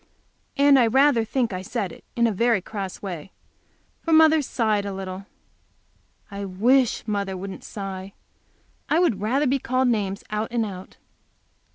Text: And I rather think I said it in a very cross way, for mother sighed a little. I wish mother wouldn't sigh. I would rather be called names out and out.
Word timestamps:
And 0.57 0.79
I 0.79 0.87
rather 0.87 1.23
think 1.23 1.53
I 1.53 1.61
said 1.61 1.91
it 1.91 2.03
in 2.15 2.25
a 2.25 2.31
very 2.31 2.59
cross 2.59 3.03
way, 3.03 3.31
for 4.01 4.11
mother 4.11 4.41
sighed 4.41 4.83
a 4.83 4.91
little. 4.93 5.27
I 6.31 6.43
wish 6.43 7.07
mother 7.07 7.37
wouldn't 7.37 7.63
sigh. 7.63 8.13
I 8.89 8.97
would 8.97 9.21
rather 9.21 9.45
be 9.45 9.59
called 9.59 9.89
names 9.89 10.23
out 10.31 10.47
and 10.49 10.65
out. 10.65 10.97